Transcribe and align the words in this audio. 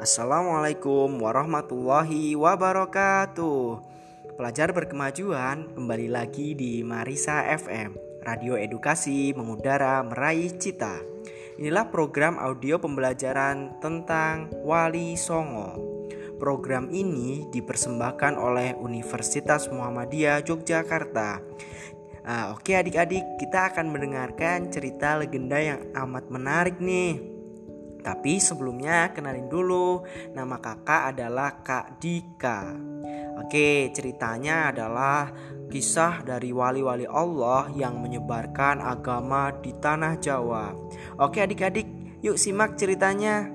Assalamualaikum 0.00 1.20
warahmatullahi 1.20 2.32
wabarakatuh. 2.32 3.84
Pelajar 4.32 4.72
berkemajuan 4.72 5.76
kembali 5.76 6.08
lagi 6.08 6.56
di 6.56 6.80
Marisa 6.80 7.44
FM, 7.44 8.00
Radio 8.24 8.56
Edukasi 8.56 9.36
Mengudara 9.36 10.00
Meraih 10.00 10.56
Cita. 10.56 10.96
Inilah 11.60 11.92
program 11.92 12.40
audio 12.40 12.80
pembelajaran 12.80 13.76
tentang 13.84 14.48
Wali 14.64 15.20
Songo. 15.20 15.76
Program 16.40 16.88
ini 16.88 17.44
dipersembahkan 17.52 18.40
oleh 18.40 18.72
Universitas 18.80 19.68
Muhammadiyah 19.68 20.40
Yogyakarta. 20.48 21.44
Uh, 22.24 22.56
oke 22.56 22.72
adik-adik, 22.72 23.36
kita 23.36 23.68
akan 23.68 23.92
mendengarkan 23.92 24.72
cerita 24.72 25.20
legenda 25.20 25.60
yang 25.60 25.92
amat 25.92 26.24
menarik 26.32 26.80
nih. 26.80 27.39
Tapi 28.00 28.40
sebelumnya 28.40 29.12
kenalin 29.12 29.46
dulu 29.46 30.02
Nama 30.32 30.56
kakak 30.58 31.14
adalah 31.16 31.60
Kak 31.60 32.00
Dika. 32.00 32.72
Oke 33.40 33.88
ceritanya 33.96 34.68
adalah 34.72 35.32
Kisah 35.70 36.26
dari 36.26 36.50
wali-wali 36.50 37.06
Allah 37.06 37.70
yang 37.78 38.02
menyebarkan 38.02 38.82
agama 38.82 39.54
di 39.62 39.70
tanah 39.70 40.18
Jawa. 40.18 40.74
Oke 41.22 41.38
adik-adik 41.38 41.86
yuk 42.26 42.34
simak 42.34 42.74
ceritanya. 42.74 43.46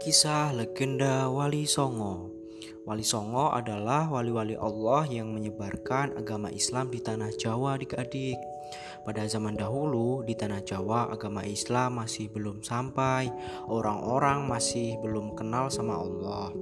Kisah 0.00 0.50
legenda 0.56 1.28
Wali 1.30 1.68
Songo 1.68 2.41
Wali 2.82 3.06
Songo 3.06 3.54
adalah 3.54 4.10
wali-wali 4.10 4.58
Allah 4.58 5.06
yang 5.06 5.30
menyebarkan 5.30 6.18
agama 6.18 6.50
Islam 6.50 6.90
di 6.90 6.98
tanah 6.98 7.30
Jawa 7.38 7.78
adik-adik. 7.78 8.38
Pada 9.02 9.26
zaman 9.26 9.58
dahulu 9.58 10.22
di 10.22 10.38
tanah 10.38 10.62
Jawa 10.62 11.10
agama 11.10 11.42
Islam 11.42 11.98
masih 12.02 12.30
belum 12.30 12.62
sampai, 12.62 13.30
orang-orang 13.66 14.46
masih 14.46 14.98
belum 15.02 15.34
kenal 15.34 15.70
sama 15.70 15.98
Allah. 15.98 16.54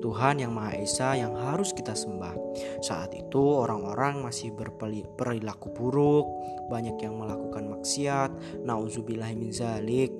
Tuhan 0.00 0.40
yang 0.40 0.52
Maha 0.52 0.76
Esa 0.80 1.16
yang 1.16 1.36
harus 1.36 1.72
kita 1.72 1.96
sembah. 1.96 2.36
Saat 2.84 3.16
itu 3.16 3.40
orang-orang 3.40 4.24
masih 4.24 4.52
berperilaku 4.52 5.72
buruk, 5.72 6.24
banyak 6.68 6.96
yang 7.00 7.16
melakukan 7.16 7.64
maksiat, 7.68 8.30
nauzubillahimin 8.64 9.52
zalik, 9.52 10.12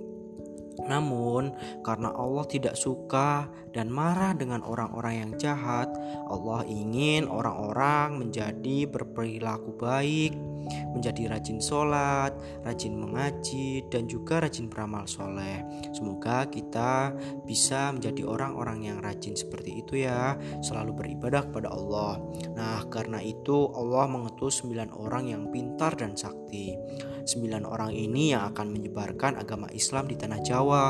namun, 0.84 1.56
karena 1.80 2.12
Allah 2.12 2.44
tidak 2.44 2.76
suka 2.76 3.48
dan 3.72 3.88
marah 3.88 4.36
dengan 4.36 4.60
orang-orang 4.60 5.14
yang 5.24 5.32
jahat, 5.40 5.88
Allah 6.28 6.60
ingin 6.68 7.24
orang-orang 7.24 8.20
menjadi 8.20 8.84
berperilaku 8.84 9.72
baik, 9.80 10.36
menjadi 10.92 11.30
rajin 11.30 11.62
sholat, 11.62 12.34
rajin 12.66 12.96
mengaji, 12.96 13.86
dan 13.88 14.10
juga 14.10 14.42
rajin 14.42 14.66
beramal 14.66 15.06
soleh. 15.08 15.62
Semoga 15.94 16.48
kita 16.50 17.14
bisa 17.46 17.94
menjadi 17.94 18.26
orang-orang 18.26 18.90
yang 18.90 18.98
rajin 19.00 19.38
seperti 19.38 19.84
itu 19.84 20.04
ya, 20.04 20.34
selalu 20.60 21.04
beribadah 21.04 21.46
kepada 21.46 21.72
Allah. 21.72 22.18
Nah, 22.56 22.82
karena 22.90 23.22
itu 23.22 23.70
Allah 23.72 24.10
mengutus 24.10 24.64
sembilan 24.64 24.90
orang 24.96 25.24
yang 25.30 25.42
pintar 25.52 25.94
dan 25.94 26.18
sakti. 26.18 26.74
Sembilan 27.26 27.66
orang 27.66 27.90
ini 27.90 28.30
yang 28.30 28.54
akan 28.54 28.70
menyebarkan 28.70 29.42
agama 29.42 29.66
Islam 29.74 30.06
di 30.06 30.14
tanah 30.14 30.40
Jawa. 30.46 30.84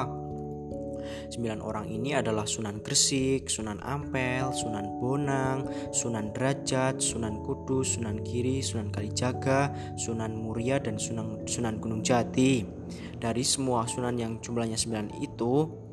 Sembilan 1.33 1.65
orang 1.65 1.89
ini 1.89 2.13
adalah 2.13 2.45
Sunan 2.45 2.85
Gresik, 2.85 3.49
Sunan 3.49 3.81
Ampel, 3.81 4.53
Sunan 4.53 5.01
Bonang, 5.01 5.91
Sunan 5.97 6.37
Derajat, 6.37 7.01
Sunan 7.01 7.41
Kudus, 7.41 7.97
Sunan 7.97 8.21
Kiri, 8.21 8.61
Sunan 8.61 8.93
Kalijaga, 8.93 9.73
Sunan 9.97 10.37
Muria, 10.37 10.77
dan 10.77 11.01
Sunan, 11.01 11.49
Sunan 11.49 11.81
Gunung 11.81 12.05
Jati. 12.05 12.67
Dari 13.17 13.41
semua 13.41 13.89
sunan 13.89 14.21
yang 14.21 14.37
jumlahnya 14.45 14.77
sembilan 14.77 15.25
itu, 15.25 15.86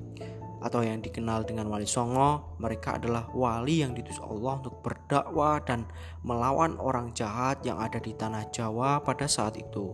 atau 0.64 0.80
yang 0.80 1.04
dikenal 1.04 1.44
dengan 1.44 1.68
wali 1.68 1.84
songo, 1.84 2.56
mereka 2.56 2.96
adalah 2.96 3.28
wali 3.36 3.84
yang 3.84 3.92
ditus 3.92 4.16
Allah 4.24 4.64
untuk 4.64 4.80
berdakwah 4.80 5.60
dan 5.60 5.84
melawan 6.24 6.80
orang 6.80 7.12
jahat 7.12 7.60
yang 7.68 7.84
ada 7.84 8.00
di 8.00 8.16
tanah 8.16 8.48
Jawa 8.56 9.04
pada 9.04 9.28
saat 9.28 9.60
itu. 9.60 9.92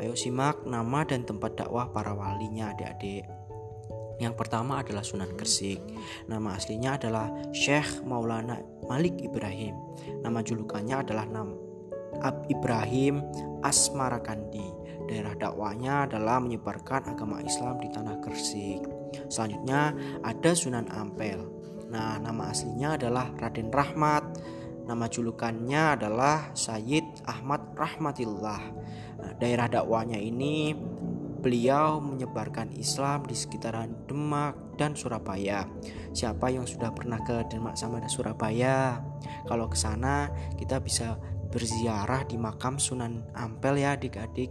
Ayo 0.00 0.16
simak 0.16 0.64
nama 0.64 1.04
dan 1.04 1.28
tempat 1.28 1.60
dakwah 1.60 1.92
para 1.92 2.16
walinya 2.16 2.72
adik-adik. 2.72 3.28
Yang 4.16 4.34
pertama 4.40 4.80
adalah 4.80 5.04
Sunan 5.04 5.36
Gresik. 5.36 5.84
Nama 6.24 6.56
aslinya 6.56 6.96
adalah 6.96 7.28
Syekh 7.52 8.00
Maulana 8.08 8.56
Malik 8.88 9.20
Ibrahim. 9.20 9.76
Nama 10.24 10.40
julukannya 10.40 11.04
adalah 11.04 11.28
Nam 11.28 11.52
Ab 12.24 12.48
Ibrahim 12.48 13.20
Asmarakandi. 13.60 14.88
Daerah 15.12 15.36
dakwahnya 15.36 16.08
adalah 16.08 16.40
menyebarkan 16.40 17.12
agama 17.12 17.44
Islam 17.44 17.76
di 17.76 17.92
tanah 17.92 18.16
Gresik. 18.24 18.95
Selanjutnya 19.26 19.94
ada 20.22 20.50
Sunan 20.54 20.86
Ampel. 20.90 21.42
Nah, 21.90 22.18
nama 22.18 22.50
aslinya 22.50 22.98
adalah 22.98 23.30
Raden 23.38 23.70
Rahmat. 23.70 24.24
Nama 24.86 25.06
julukannya 25.10 25.98
adalah 25.98 26.54
Sayyid 26.54 27.26
Ahmad 27.26 27.74
Rahmatillah. 27.74 28.62
Nah, 29.18 29.32
daerah 29.38 29.66
dakwahnya 29.66 30.18
ini 30.18 30.74
beliau 31.46 32.02
menyebarkan 32.02 32.74
Islam 32.74 33.22
di 33.26 33.38
sekitaran 33.38 34.06
Demak 34.10 34.74
dan 34.74 34.98
Surabaya. 34.98 35.66
Siapa 36.10 36.50
yang 36.50 36.66
sudah 36.66 36.90
pernah 36.90 37.22
ke 37.22 37.46
Demak 37.46 37.78
sama 37.78 38.02
Surabaya? 38.10 38.98
Kalau 39.46 39.70
ke 39.70 39.78
sana 39.78 40.26
kita 40.58 40.82
bisa 40.82 41.14
berziarah 41.54 42.26
di 42.26 42.34
makam 42.34 42.82
Sunan 42.82 43.22
Ampel 43.38 43.78
ya 43.78 43.94
adik-adik 43.94 44.50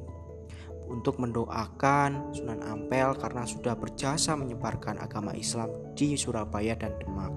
untuk 0.89 1.17
mendoakan 1.21 2.35
Sunan 2.35 2.61
Ampel 2.65 3.15
karena 3.17 3.43
sudah 3.47 3.73
berjasa 3.73 4.37
menyebarkan 4.37 5.01
agama 5.01 5.33
Islam 5.33 5.69
di 5.97 6.17
Surabaya 6.19 6.75
dan 6.77 6.95
Demak. 7.01 7.33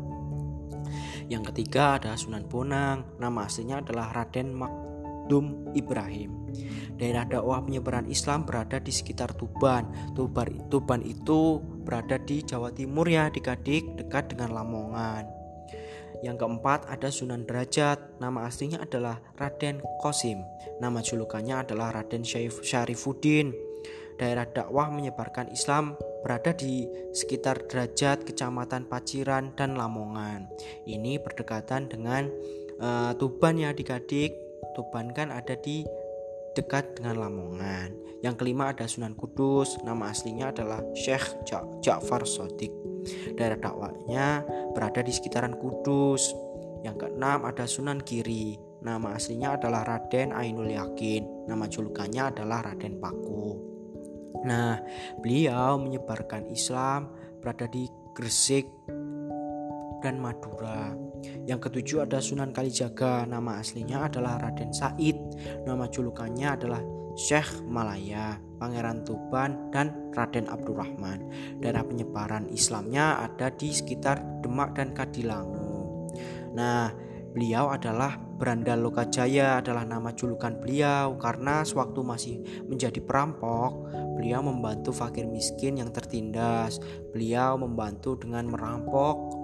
Yang 1.28 1.52
ketiga 1.52 2.00
ada 2.00 2.16
Sunan 2.16 2.48
Bonang, 2.48 3.04
nama 3.20 3.44
aslinya 3.44 3.84
adalah 3.84 4.10
Raden 4.16 4.56
Makdum 4.56 5.76
Ibrahim. 5.76 6.48
Daerah 6.98 7.28
dakwah 7.28 7.62
penyebaran 7.62 8.08
Islam 8.08 8.42
berada 8.48 8.80
di 8.80 8.90
sekitar 8.90 9.36
Tuban. 9.36 9.86
Tuban, 10.16 11.00
itu 11.04 11.60
berada 11.84 12.16
di 12.18 12.42
Jawa 12.42 12.72
Timur 12.72 13.06
ya, 13.06 13.30
di 13.30 13.38
Kadik 13.38 14.00
dekat 14.00 14.34
dengan 14.34 14.56
Lamongan. 14.56 15.37
Yang 16.22 16.36
keempat 16.42 16.90
ada 16.90 17.08
Sunan 17.14 17.46
Derajat, 17.46 18.18
nama 18.18 18.46
aslinya 18.50 18.82
adalah 18.82 19.22
Raden 19.38 19.78
Kosim. 20.02 20.42
Nama 20.82 20.98
julukannya 20.98 21.62
adalah 21.62 21.94
Raden 21.94 22.26
Syarifuddin. 22.26 23.54
Daerah 24.18 24.50
dakwah 24.50 24.90
menyebarkan 24.90 25.54
Islam 25.54 25.94
berada 26.26 26.50
di 26.50 26.90
sekitar 27.14 27.70
Derajat, 27.70 28.26
Kecamatan 28.26 28.90
Paciran, 28.90 29.54
dan 29.54 29.78
Lamongan. 29.78 30.50
Ini 30.90 31.22
berdekatan 31.22 31.86
dengan 31.86 32.26
uh, 32.82 33.14
Tuban 33.14 33.62
ya 33.62 33.70
adik-adik. 33.70 34.34
Tuban 34.74 35.14
kan 35.14 35.30
ada 35.30 35.54
di 35.54 35.86
dekat 36.58 36.98
dengan 36.98 37.22
Lamongan. 37.22 37.94
Yang 38.26 38.34
kelima 38.42 38.74
ada 38.74 38.90
Sunan 38.90 39.14
Kudus, 39.14 39.78
nama 39.86 40.10
aslinya 40.10 40.50
adalah 40.50 40.82
Syekh 40.98 41.46
Ja'far 41.86 42.26
Sodik. 42.26 42.87
Daerah 43.36 43.58
dakwahnya 43.58 44.42
berada 44.72 45.00
di 45.00 45.12
sekitaran 45.12 45.56
Kudus. 45.56 46.32
Yang 46.86 47.06
keenam 47.06 47.42
ada 47.44 47.64
Sunan 47.66 48.02
Kiri. 48.02 48.58
Nama 48.78 49.18
aslinya 49.18 49.58
adalah 49.58 49.82
Raden 49.82 50.30
Ainul 50.30 50.70
Yakin. 50.70 51.50
Nama 51.50 51.64
julukannya 51.66 52.22
adalah 52.30 52.62
Raden 52.62 53.02
Paku. 53.02 53.58
Nah, 54.46 54.78
beliau 55.18 55.82
menyebarkan 55.82 56.46
Islam 56.46 57.10
berada 57.42 57.66
di 57.66 57.90
Gresik 58.14 58.70
dan 59.98 60.22
Madura. 60.22 60.94
Yang 61.46 61.70
ketujuh 61.70 62.06
ada 62.06 62.22
Sunan 62.22 62.54
Kalijaga, 62.54 63.26
nama 63.26 63.58
aslinya 63.58 64.06
adalah 64.06 64.38
Raden 64.38 64.70
Said, 64.70 65.18
nama 65.66 65.90
julukannya 65.90 66.48
adalah 66.54 66.82
Syekh 67.18 67.66
Malaya, 67.66 68.38
Pangeran 68.58 69.06
Tuban, 69.06 69.70
dan 69.70 70.12
Raden 70.12 70.50
Abdurrahman. 70.50 71.30
Daerah 71.62 71.86
penyebaran 71.86 72.50
Islamnya 72.50 73.22
ada 73.24 73.54
di 73.54 73.70
sekitar 73.70 74.42
Demak 74.42 74.76
dan 74.76 74.92
Kadilangu. 74.92 76.10
Nah, 76.52 76.90
beliau 77.32 77.70
adalah 77.70 78.18
Beranda 78.38 78.78
Lokajaya 78.78 79.58
adalah 79.58 79.82
nama 79.82 80.14
julukan 80.14 80.62
beliau 80.62 81.18
karena 81.18 81.66
sewaktu 81.66 82.00
masih 82.06 82.36
menjadi 82.70 83.02
perampok, 83.02 83.90
beliau 84.14 84.46
membantu 84.46 84.94
fakir 84.94 85.26
miskin 85.26 85.82
yang 85.82 85.90
tertindas. 85.90 86.78
Beliau 87.10 87.58
membantu 87.58 88.14
dengan 88.14 88.46
merampok 88.46 89.38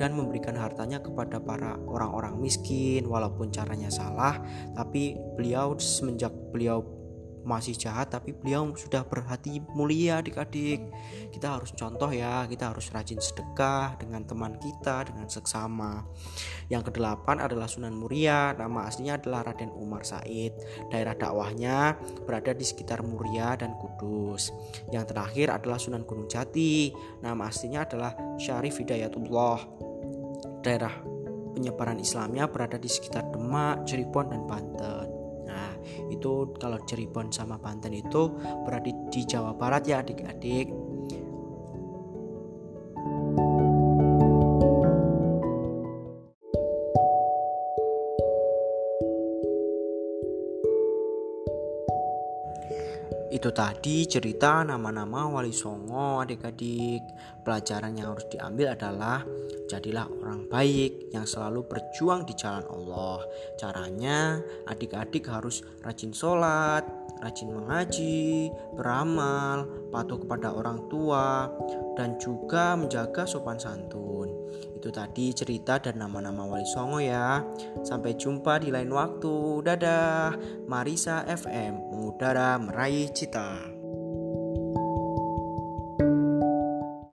dan 0.00 0.16
memberikan 0.16 0.56
hartanya 0.56 0.98
kepada 1.04 1.36
para 1.38 1.76
orang-orang 1.84 2.40
miskin 2.40 3.04
walaupun 3.04 3.52
caranya 3.52 3.92
salah 3.92 4.40
tapi 4.72 5.12
beliau 5.36 5.76
semenjak 5.76 6.32
beliau 6.48 6.80
masih 7.42 7.72
jahat 7.76 8.12
tapi 8.12 8.36
beliau 8.36 8.72
sudah 8.76 9.04
berhati 9.04 9.62
mulia 9.72 10.20
adik-adik. 10.20 10.84
Kita 11.32 11.56
harus 11.56 11.72
contoh 11.72 12.08
ya 12.12 12.44
kita 12.46 12.72
harus 12.72 12.92
rajin 12.92 13.20
sedekah 13.20 13.96
dengan 13.96 14.24
teman 14.24 14.56
kita 14.60 15.08
dengan 15.08 15.26
seksama. 15.26 16.04
Yang 16.68 16.92
kedelapan 16.92 17.42
adalah 17.42 17.66
Sunan 17.66 17.96
Muria 17.96 18.52
nama 18.54 18.86
aslinya 18.86 19.18
adalah 19.18 19.50
Raden 19.50 19.72
Umar 19.74 20.04
Said. 20.04 20.54
Daerah 20.92 21.16
dakwahnya 21.16 21.96
berada 22.24 22.52
di 22.52 22.64
sekitar 22.64 23.02
Muria 23.02 23.56
dan 23.56 23.74
Kudus. 23.80 24.52
Yang 24.92 25.16
terakhir 25.16 25.46
adalah 25.50 25.78
Sunan 25.80 26.04
Gunung 26.04 26.28
Jati 26.30 26.92
nama 27.24 27.48
aslinya 27.48 27.88
adalah 27.88 28.12
Syarif 28.36 28.78
Hidayatullah. 28.78 29.58
Daerah 30.60 30.94
penyebaran 31.56 31.98
Islamnya 31.98 32.46
berada 32.46 32.78
di 32.78 32.86
sekitar 32.86 33.26
Demak, 33.34 33.88
Cirebon, 33.88 34.30
dan 34.30 34.42
Banten 34.46 35.09
itu 36.08 36.54
kalau 36.58 36.78
Cirebon 36.84 37.32
sama 37.32 37.56
Banten 37.56 37.94
itu 37.94 38.32
berada 38.66 38.90
di 38.90 39.20
Jawa 39.24 39.54
Barat 39.54 39.84
ya 39.86 40.02
adik-adik 40.02 40.70
Itu 53.30 53.54
tadi 53.54 54.10
cerita 54.10 54.66
nama-nama 54.66 55.30
Wali 55.30 55.54
Songo 55.54 56.18
adik-adik. 56.18 57.00
Pelajaran 57.46 57.94
yang 57.94 58.12
harus 58.12 58.26
diambil 58.26 58.74
adalah 58.74 59.22
jadilah 59.70 60.10
orang 60.10 60.50
baik 60.50 61.14
yang 61.14 61.22
selalu 61.22 61.62
berjuang 61.70 62.26
di 62.26 62.34
jalan 62.34 62.66
Allah. 62.66 63.22
Caranya 63.54 64.42
adik-adik 64.66 65.30
harus 65.30 65.62
rajin 65.86 66.10
sholat, 66.10 66.82
rajin 67.22 67.54
mengaji, 67.54 68.50
beramal, 68.74 69.70
patuh 69.94 70.18
kepada 70.18 70.50
orang 70.50 70.90
tua, 70.90 71.46
dan 71.94 72.18
juga 72.18 72.74
menjaga 72.74 73.22
sopan 73.30 73.62
santun. 73.62 74.50
Itu 74.74 74.90
tadi 74.90 75.30
cerita 75.30 75.78
dan 75.78 76.02
nama-nama 76.02 76.42
Wali 76.42 76.66
Songo 76.66 76.98
ya. 76.98 77.44
Sampai 77.86 78.18
jumpa 78.18 78.58
di 78.58 78.74
lain 78.74 78.90
waktu. 78.90 79.62
Dadah. 79.62 80.34
Marisa 80.66 81.22
FM 81.28 81.94
mengudara 81.94 82.58
meraih 82.58 83.12
cita. 83.12 83.69